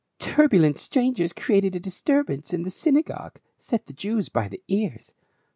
"Turbulent 0.17 0.79
strangers— 0.79 1.31
created 1.41 1.75
a 1.75 1.79
disturbance 1.79 2.53
in 2.55 2.63
the 2.63 2.71
synagogue— 2.71 3.39
set 3.69 3.85
the 3.85 3.93
Jews 3.93 4.29
by 4.29 4.47
the 4.47 4.63
ears. 4.67 5.13